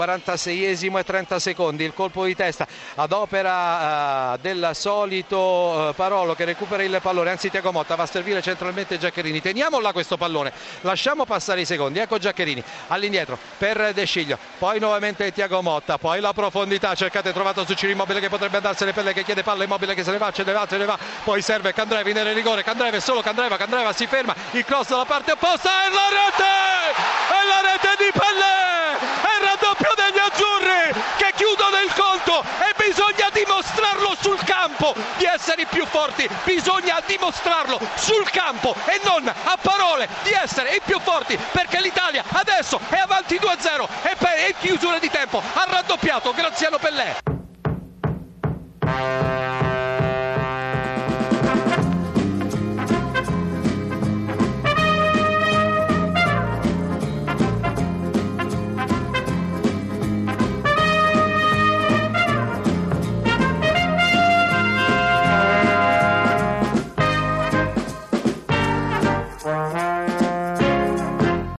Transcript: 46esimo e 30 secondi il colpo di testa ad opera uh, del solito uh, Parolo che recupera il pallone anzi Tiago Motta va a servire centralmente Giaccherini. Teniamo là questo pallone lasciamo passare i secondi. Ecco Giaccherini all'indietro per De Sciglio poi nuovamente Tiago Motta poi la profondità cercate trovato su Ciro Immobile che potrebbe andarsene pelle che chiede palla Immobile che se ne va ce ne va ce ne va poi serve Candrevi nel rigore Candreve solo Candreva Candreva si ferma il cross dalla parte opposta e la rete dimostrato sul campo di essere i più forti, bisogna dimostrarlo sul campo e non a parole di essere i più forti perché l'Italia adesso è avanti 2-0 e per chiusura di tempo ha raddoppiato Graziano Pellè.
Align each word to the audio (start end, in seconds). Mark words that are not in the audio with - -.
46esimo 0.00 0.98
e 0.98 1.04
30 1.04 1.38
secondi 1.38 1.84
il 1.84 1.92
colpo 1.92 2.24
di 2.24 2.34
testa 2.34 2.66
ad 2.94 3.12
opera 3.12 4.32
uh, 4.32 4.38
del 4.40 4.70
solito 4.72 5.38
uh, 5.38 5.94
Parolo 5.94 6.34
che 6.34 6.44
recupera 6.44 6.82
il 6.82 6.98
pallone 7.02 7.30
anzi 7.30 7.50
Tiago 7.50 7.72
Motta 7.72 7.94
va 7.94 8.04
a 8.04 8.06
servire 8.06 8.40
centralmente 8.40 8.98
Giaccherini. 8.98 9.40
Teniamo 9.40 9.80
là 9.80 9.92
questo 9.92 10.16
pallone 10.16 10.52
lasciamo 10.82 11.24
passare 11.24 11.60
i 11.60 11.64
secondi. 11.64 11.98
Ecco 11.98 12.18
Giaccherini 12.18 12.62
all'indietro 12.88 13.38
per 13.58 13.92
De 13.92 14.04
Sciglio 14.06 14.38
poi 14.58 14.78
nuovamente 14.78 15.32
Tiago 15.32 15.60
Motta 15.60 15.98
poi 15.98 16.20
la 16.20 16.32
profondità 16.32 16.94
cercate 16.94 17.32
trovato 17.32 17.64
su 17.66 17.74
Ciro 17.74 17.92
Immobile 17.92 18.20
che 18.20 18.28
potrebbe 18.28 18.56
andarsene 18.56 18.92
pelle 18.92 19.12
che 19.12 19.24
chiede 19.24 19.42
palla 19.42 19.64
Immobile 19.64 19.94
che 19.94 20.04
se 20.04 20.10
ne 20.10 20.18
va 20.18 20.30
ce 20.30 20.44
ne 20.44 20.52
va 20.52 20.66
ce 20.66 20.78
ne 20.78 20.84
va 20.84 20.98
poi 21.24 21.42
serve 21.42 21.72
Candrevi 21.72 22.12
nel 22.12 22.34
rigore 22.34 22.62
Candreve 22.62 23.00
solo 23.00 23.20
Candreva 23.20 23.56
Candreva 23.56 23.92
si 23.92 24.06
ferma 24.06 24.34
il 24.52 24.64
cross 24.64 24.88
dalla 24.88 25.04
parte 25.04 25.32
opposta 25.32 25.86
e 25.86 25.90
la 25.90 26.08
rete 26.10 26.49
dimostrato 34.10 34.16
sul 34.20 34.38
campo 34.44 34.94
di 35.16 35.24
essere 35.24 35.62
i 35.62 35.66
più 35.66 35.86
forti, 35.86 36.28
bisogna 36.44 37.00
dimostrarlo 37.06 37.78
sul 37.94 38.28
campo 38.30 38.74
e 38.86 39.00
non 39.04 39.26
a 39.26 39.58
parole 39.60 40.08
di 40.22 40.30
essere 40.30 40.76
i 40.76 40.80
più 40.84 40.98
forti 41.00 41.38
perché 41.52 41.80
l'Italia 41.80 42.24
adesso 42.32 42.80
è 42.88 42.96
avanti 42.96 43.36
2-0 43.36 43.86
e 44.02 44.16
per 44.16 44.54
chiusura 44.60 44.98
di 44.98 45.10
tempo 45.10 45.38
ha 45.38 45.66
raddoppiato 45.68 46.32
Graziano 46.32 46.78
Pellè. 46.78 47.18